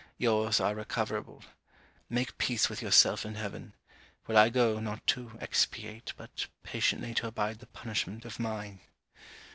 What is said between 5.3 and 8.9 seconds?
expiate, but patiently to abide the punishment of mine.